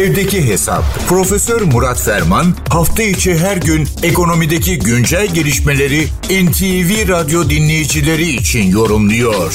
Evdeki 0.00 0.48
Hesap. 0.48 0.84
Profesör 1.08 1.60
Murat 1.74 2.00
Ferman 2.06 2.46
hafta 2.76 3.02
içi 3.02 3.32
her 3.44 3.56
gün 3.68 3.82
ekonomideki 4.10 4.72
güncel 4.88 5.26
gelişmeleri 5.36 6.00
NTV 6.44 6.90
Radyo 7.14 7.40
dinleyicileri 7.54 8.28
için 8.40 8.64
yorumluyor. 8.78 9.50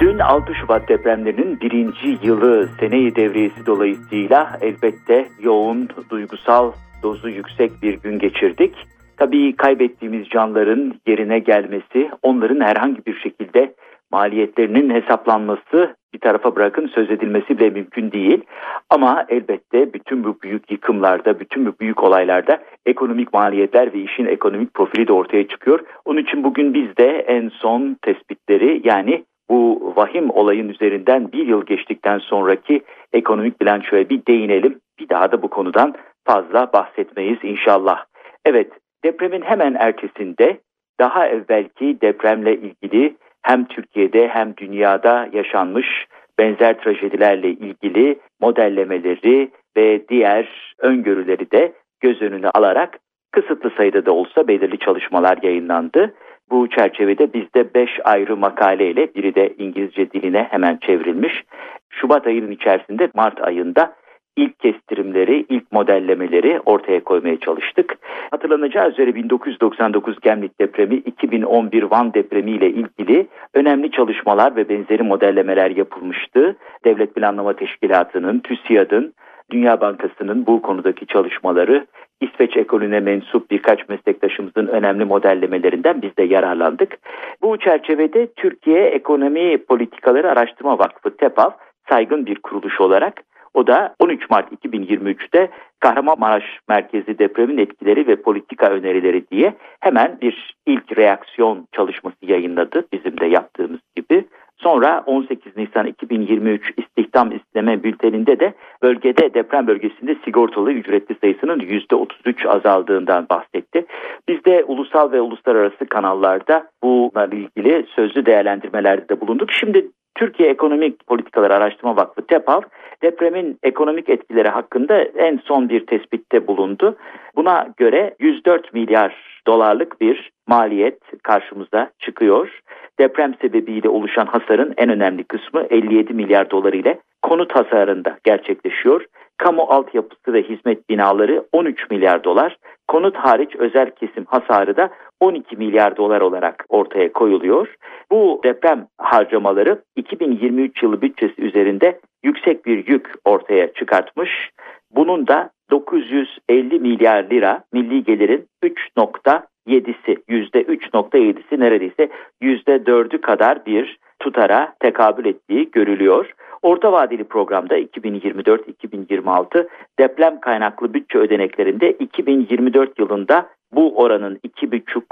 Dün 0.00 0.18
6 0.18 0.54
Şubat 0.54 0.88
depremlerinin 0.88 1.60
birinci 1.60 2.26
yılı 2.26 2.68
seneyi 2.80 3.16
devriyesi 3.16 3.66
dolayısıyla 3.66 4.58
elbette 4.60 5.28
yoğun, 5.40 5.88
duygusal, 6.10 6.72
dozu 7.02 7.28
yüksek 7.28 7.82
bir 7.82 7.94
gün 7.94 8.18
geçirdik. 8.18 8.74
Tabii 9.16 9.56
kaybettiğimiz 9.56 10.28
canların 10.28 11.00
yerine 11.06 11.38
gelmesi, 11.38 12.10
onların 12.22 12.60
herhangi 12.60 13.06
bir 13.06 13.18
şekilde 13.20 13.74
maliyetlerinin 14.10 14.90
hesaplanması 14.90 15.97
bir 16.14 16.18
tarafa 16.18 16.56
bırakın 16.56 16.86
söz 16.86 17.10
edilmesi 17.10 17.58
bile 17.58 17.70
mümkün 17.70 18.12
değil. 18.12 18.44
Ama 18.90 19.26
elbette 19.28 19.92
bütün 19.92 20.24
bu 20.24 20.36
büyük 20.42 20.70
yıkımlarda, 20.70 21.40
bütün 21.40 21.66
bu 21.66 21.72
büyük 21.80 22.02
olaylarda 22.02 22.58
ekonomik 22.86 23.32
maliyetler 23.32 23.92
ve 23.92 23.98
işin 23.98 24.26
ekonomik 24.26 24.74
profili 24.74 25.08
de 25.08 25.12
ortaya 25.12 25.48
çıkıyor. 25.48 25.80
Onun 26.04 26.20
için 26.20 26.44
bugün 26.44 26.74
biz 26.74 26.96
de 26.96 27.18
en 27.18 27.48
son 27.48 27.96
tespitleri 28.02 28.80
yani 28.84 29.24
bu 29.50 29.92
vahim 29.96 30.30
olayın 30.30 30.68
üzerinden 30.68 31.32
bir 31.32 31.46
yıl 31.46 31.66
geçtikten 31.66 32.18
sonraki 32.18 32.82
ekonomik 33.12 33.60
bilançoya 33.60 34.08
bir 34.08 34.26
değinelim. 34.26 34.80
Bir 35.00 35.08
daha 35.08 35.32
da 35.32 35.42
bu 35.42 35.48
konudan 35.48 35.94
fazla 36.24 36.72
bahsetmeyiz 36.72 37.38
inşallah. 37.42 38.04
Evet 38.44 38.72
depremin 39.04 39.42
hemen 39.42 39.74
ertesinde 39.74 40.58
daha 41.00 41.28
evvelki 41.28 42.00
depremle 42.00 42.56
ilgili 42.56 43.16
hem 43.48 43.64
Türkiye'de 43.64 44.28
hem 44.28 44.56
dünyada 44.56 45.28
yaşanmış 45.32 46.06
benzer 46.38 46.80
trajedilerle 46.80 47.48
ilgili 47.48 48.18
modellemeleri 48.40 49.50
ve 49.76 50.08
diğer 50.08 50.74
öngörüleri 50.78 51.50
de 51.50 51.72
göz 52.00 52.22
önüne 52.22 52.48
alarak 52.48 52.98
kısıtlı 53.32 53.70
sayıda 53.76 54.06
da 54.06 54.12
olsa 54.12 54.48
belirli 54.48 54.78
çalışmalar 54.78 55.38
yayınlandı. 55.42 56.14
Bu 56.50 56.68
çerçevede 56.68 57.32
bizde 57.32 57.74
5 57.74 57.90
ayrı 58.04 58.36
makaleyle 58.36 59.14
biri 59.14 59.34
de 59.34 59.54
İngilizce 59.58 60.10
diline 60.10 60.46
hemen 60.50 60.76
çevrilmiş. 60.76 61.44
Şubat 61.90 62.26
ayının 62.26 62.50
içerisinde 62.50 63.08
Mart 63.14 63.42
ayında 63.42 63.94
ilk 64.38 64.58
kestirimleri, 64.60 65.46
ilk 65.48 65.72
modellemeleri 65.72 66.60
ortaya 66.66 67.04
koymaya 67.04 67.40
çalıştık. 67.40 67.98
Hatırlanacağı 68.30 68.90
üzere 68.90 69.14
1999 69.14 70.20
Gemlik 70.20 70.60
depremi, 70.60 70.94
2011 70.94 71.82
Van 71.82 72.14
depremi 72.14 72.50
ile 72.50 72.70
ilgili 72.70 73.26
önemli 73.54 73.90
çalışmalar 73.90 74.56
ve 74.56 74.68
benzeri 74.68 75.02
modellemeler 75.02 75.70
yapılmıştı. 75.70 76.56
Devlet 76.84 77.14
Planlama 77.14 77.52
Teşkilatı'nın, 77.52 78.38
TÜSİAD'ın, 78.38 79.14
Dünya 79.50 79.80
Bankası'nın 79.80 80.46
bu 80.46 80.62
konudaki 80.62 81.06
çalışmaları 81.06 81.86
İsveç 82.20 82.56
ekolüne 82.56 83.00
mensup 83.00 83.50
birkaç 83.50 83.88
meslektaşımızın 83.88 84.66
önemli 84.66 85.04
modellemelerinden 85.04 86.02
biz 86.02 86.16
de 86.16 86.22
yararlandık. 86.22 86.98
Bu 87.42 87.56
çerçevede 87.56 88.26
Türkiye 88.36 88.84
Ekonomi 88.84 89.58
Politikaları 89.58 90.30
Araştırma 90.30 90.78
Vakfı 90.78 91.16
TEPAV 91.16 91.50
saygın 91.88 92.26
bir 92.26 92.38
kuruluş 92.38 92.80
olarak 92.80 93.22
o 93.54 93.66
da 93.66 93.94
13 93.98 94.30
Mart 94.30 94.52
2023'te 94.52 95.50
Kahramanmaraş 95.80 96.44
merkezi 96.68 97.18
depremin 97.18 97.58
etkileri 97.58 98.06
ve 98.06 98.16
politika 98.16 98.66
önerileri 98.66 99.28
diye 99.30 99.54
hemen 99.80 100.18
bir 100.22 100.56
ilk 100.66 100.98
reaksiyon 100.98 101.66
çalışması 101.72 102.16
yayınladı 102.22 102.86
bizim 102.92 103.20
de 103.20 103.26
yaptığımız 103.26 103.80
gibi. 103.96 104.24
Sonra 104.56 105.02
18 105.06 105.56
Nisan 105.56 105.86
2023 105.86 106.72
istihdam 106.76 107.32
isteme 107.32 107.82
bülteninde 107.82 108.40
de 108.40 108.54
bölgede 108.82 109.34
deprem 109.34 109.66
bölgesinde 109.66 110.16
sigortalı 110.24 110.72
ücretli 110.72 111.16
sayısının 111.20 111.60
%33 111.60 112.48
azaldığından 112.48 113.26
bahsetti. 113.30 113.86
Biz 114.28 114.44
de 114.44 114.64
ulusal 114.64 115.12
ve 115.12 115.20
uluslararası 115.20 115.86
kanallarda 115.86 116.66
bunlarla 116.82 117.34
ilgili 117.34 117.86
sözlü 117.96 118.26
değerlendirmelerde 118.26 119.08
de 119.08 119.20
bulunduk. 119.20 119.52
Şimdi 119.52 119.86
Türkiye 120.14 120.48
Ekonomik 120.48 121.06
Politikalar 121.06 121.50
Araştırma 121.50 121.96
Vakfı 121.96 122.26
TEPAV 122.26 122.62
depremin 123.02 123.58
ekonomik 123.62 124.08
etkileri 124.08 124.48
hakkında 124.48 125.02
en 125.02 125.40
son 125.44 125.68
bir 125.68 125.86
tespitte 125.86 126.46
bulundu. 126.46 126.96
Buna 127.36 127.68
göre 127.76 128.14
104 128.18 128.74
milyar 128.74 129.42
dolarlık 129.46 130.00
bir 130.00 130.30
maliyet 130.46 130.98
karşımıza 131.22 131.90
çıkıyor. 131.98 132.60
Deprem 132.98 133.34
sebebiyle 133.40 133.88
oluşan 133.88 134.26
hasarın 134.26 134.74
en 134.76 134.90
önemli 134.90 135.24
kısmı 135.24 135.66
57 135.70 136.14
milyar 136.14 136.50
dolar 136.50 136.72
ile 136.72 136.98
konut 137.22 137.54
hasarında 137.54 138.18
gerçekleşiyor. 138.24 139.04
Kamu 139.38 139.62
altyapısı 139.62 140.32
ve 140.32 140.42
hizmet 140.42 140.88
binaları 140.88 141.44
13 141.52 141.90
milyar 141.90 142.24
dolar, 142.24 142.56
konut 142.88 143.16
hariç 143.16 143.56
özel 143.56 143.90
kesim 143.90 144.24
hasarı 144.24 144.76
da 144.76 144.90
12 145.20 145.56
milyar 145.56 145.96
dolar 145.96 146.20
olarak 146.20 146.64
ortaya 146.68 147.12
koyuluyor. 147.12 147.74
Bu 148.10 148.40
deprem 148.44 148.86
harcamaları 148.98 149.82
2023 149.96 150.82
yılı 150.82 151.02
bütçesi 151.02 151.42
üzerinde 151.42 152.00
yüksek 152.22 152.66
bir 152.66 152.88
yük 152.88 153.12
ortaya 153.24 153.72
çıkartmış. 153.72 154.50
Bunun 154.90 155.26
da 155.26 155.50
950 155.70 156.78
milyar 156.78 157.24
lira 157.30 157.64
milli 157.72 158.04
gelirin 158.04 158.46
3.7'si 158.62 160.16
%3.7'si 160.28 161.60
neredeyse 161.60 162.08
%4'ü 162.42 163.20
kadar 163.20 163.66
bir 163.66 163.98
tutara 164.20 164.74
tekabül 164.80 165.24
ettiği 165.24 165.70
görülüyor. 165.70 166.34
Orta 166.62 166.92
vadeli 166.92 167.24
programda 167.24 167.78
2024-2026 167.78 169.68
deprem 169.98 170.40
kaynaklı 170.40 170.94
bütçe 170.94 171.18
ödeneklerinde 171.18 171.92
2024 171.92 172.98
yılında 172.98 173.48
bu 173.72 173.98
oranın 173.98 174.36
2,5 174.36 175.02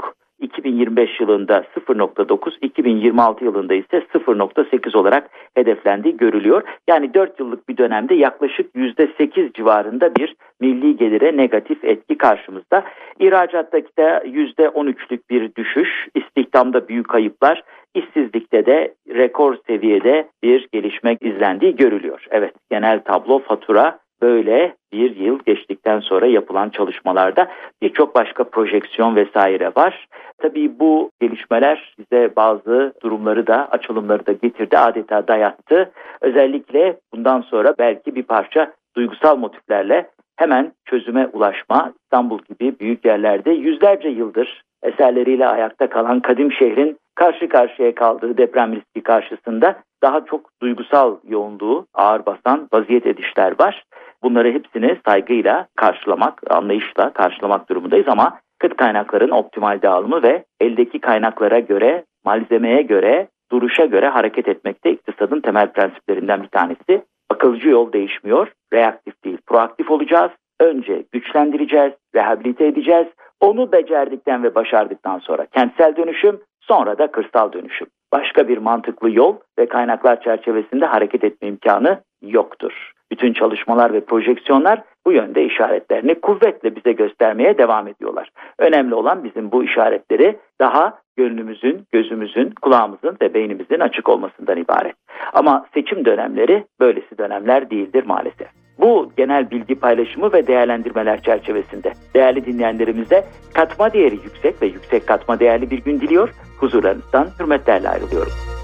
2025 0.66 1.20
yılında 1.20 1.64
0.9, 1.76 2.58
2026 2.62 3.44
yılında 3.44 3.74
ise 3.74 4.02
0.8 4.14 4.96
olarak 4.96 5.30
hedeflendiği 5.54 6.16
görülüyor. 6.16 6.62
Yani 6.88 7.14
4 7.14 7.40
yıllık 7.40 7.68
bir 7.68 7.76
dönemde 7.76 8.14
yaklaşık 8.14 8.74
%8 8.74 9.52
civarında 9.52 10.14
bir 10.14 10.36
milli 10.60 10.96
gelire 10.96 11.36
negatif 11.36 11.84
etki 11.84 12.18
karşımızda. 12.18 12.84
İhracattaki 13.20 13.96
de 13.98 14.22
%13'lük 14.26 15.20
bir 15.30 15.54
düşüş, 15.54 16.08
istihdamda 16.14 16.88
büyük 16.88 17.08
kayıplar, 17.08 17.62
işsizlikte 17.94 18.66
de 18.66 18.94
rekor 19.08 19.56
seviyede 19.66 20.28
bir 20.42 20.68
gelişme 20.72 21.16
izlendiği 21.20 21.76
görülüyor. 21.76 22.26
Evet 22.30 22.54
genel 22.70 23.00
tablo 23.00 23.38
fatura 23.38 23.98
böyle 24.22 24.74
bir 24.92 25.16
yıl 25.16 25.38
geçtikten 25.46 26.00
sonra 26.00 26.26
yapılan 26.26 26.68
çalışmalarda 26.68 27.48
birçok 27.82 28.14
başka 28.14 28.44
projeksiyon 28.44 29.16
vesaire 29.16 29.72
var. 29.76 30.08
Tabii 30.38 30.78
bu 30.80 31.10
gelişmeler 31.20 31.94
bize 31.98 32.36
bazı 32.36 32.94
durumları 33.02 33.46
da 33.46 33.68
açılımları 33.70 34.26
da 34.26 34.32
getirdi 34.32 34.78
adeta 34.78 35.28
dayattı. 35.28 35.90
Özellikle 36.20 36.96
bundan 37.14 37.40
sonra 37.40 37.74
belki 37.78 38.14
bir 38.14 38.22
parça 38.22 38.72
duygusal 38.96 39.36
motiflerle 39.36 40.10
hemen 40.36 40.72
çözüme 40.84 41.26
ulaşma 41.32 41.92
İstanbul 42.02 42.38
gibi 42.48 42.80
büyük 42.80 43.04
yerlerde 43.04 43.50
yüzlerce 43.50 44.08
yıldır 44.08 44.62
eserleriyle 44.82 45.46
ayakta 45.46 45.88
kalan 45.88 46.20
kadim 46.20 46.52
şehrin 46.52 46.98
karşı 47.14 47.48
karşıya 47.48 47.94
kaldığı 47.94 48.36
deprem 48.36 48.72
riski 48.72 49.02
karşısında 49.02 49.76
daha 50.02 50.24
çok 50.24 50.50
duygusal 50.62 51.16
yoğunluğu 51.28 51.86
ağır 51.94 52.26
basan 52.26 52.68
vaziyet 52.72 53.06
edişler 53.06 53.54
var. 53.60 53.84
Bunları 54.26 54.52
hepsini 54.52 54.96
saygıyla 55.06 55.66
karşılamak, 55.76 56.40
anlayışla 56.50 57.12
karşılamak 57.12 57.68
durumundayız 57.68 58.08
ama 58.08 58.38
kıt 58.58 58.76
kaynakların 58.76 59.30
optimal 59.30 59.82
dağılımı 59.82 60.22
ve 60.22 60.44
eldeki 60.60 61.00
kaynaklara 61.00 61.58
göre, 61.58 62.04
malzemeye 62.24 62.82
göre, 62.82 63.28
duruşa 63.52 63.84
göre 63.84 64.08
hareket 64.08 64.48
etmekte 64.48 64.90
iktisadın 64.90 65.40
temel 65.40 65.72
prensiplerinden 65.72 66.42
bir 66.42 66.48
tanesi. 66.48 67.04
Akılcı 67.30 67.68
yol 67.68 67.92
değişmiyor, 67.92 68.52
reaktif 68.72 69.24
değil, 69.24 69.38
proaktif 69.46 69.90
olacağız. 69.90 70.30
Önce 70.60 71.04
güçlendireceğiz, 71.12 71.92
rehabilite 72.14 72.66
edeceğiz. 72.66 73.06
Onu 73.40 73.72
becerdikten 73.72 74.42
ve 74.42 74.54
başardıktan 74.54 75.18
sonra 75.18 75.46
kentsel 75.46 75.96
dönüşüm, 75.96 76.40
sonra 76.60 76.98
da 76.98 77.06
kırsal 77.10 77.52
dönüşüm. 77.52 77.86
Başka 78.12 78.48
bir 78.48 78.58
mantıklı 78.58 79.10
yol 79.10 79.36
ve 79.58 79.66
kaynaklar 79.66 80.20
çerçevesinde 80.20 80.86
hareket 80.86 81.24
etme 81.24 81.48
imkanı 81.48 82.00
yoktur. 82.28 82.92
Bütün 83.10 83.32
çalışmalar 83.32 83.92
ve 83.92 84.00
projeksiyonlar 84.00 84.82
bu 85.06 85.12
yönde 85.12 85.44
işaretlerini 85.44 86.20
kuvvetle 86.20 86.76
bize 86.76 86.92
göstermeye 86.92 87.58
devam 87.58 87.88
ediyorlar. 87.88 88.30
Önemli 88.58 88.94
olan 88.94 89.24
bizim 89.24 89.52
bu 89.52 89.64
işaretleri 89.64 90.38
daha 90.60 90.98
gönlümüzün, 91.16 91.86
gözümüzün, 91.92 92.50
kulağımızın 92.62 93.16
ve 93.22 93.34
beynimizin 93.34 93.80
açık 93.80 94.08
olmasından 94.08 94.56
ibaret. 94.56 94.96
Ama 95.32 95.66
seçim 95.74 96.04
dönemleri 96.04 96.64
böylesi 96.80 97.18
dönemler 97.18 97.70
değildir 97.70 98.04
maalesef. 98.06 98.48
Bu 98.78 99.12
genel 99.16 99.50
bilgi 99.50 99.74
paylaşımı 99.74 100.32
ve 100.32 100.46
değerlendirmeler 100.46 101.22
çerçevesinde 101.22 101.92
değerli 102.14 102.46
dinleyenlerimize 102.46 103.24
katma 103.54 103.92
değeri 103.92 104.14
yüksek 104.14 104.62
ve 104.62 104.66
yüksek 104.66 105.06
katma 105.06 105.40
değerli 105.40 105.70
bir 105.70 105.78
gün 105.78 106.00
diliyor. 106.00 106.30
Huzurlarınızdan 106.60 107.26
hürmetlerle 107.40 107.88
ayrılıyorum. 107.88 108.55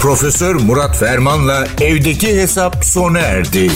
Profesör 0.00 0.54
Murat 0.54 0.98
Ferman'la 0.98 1.66
evdeki 1.80 2.36
hesap 2.36 2.84
sona 2.84 3.18
erdi. 3.18 3.70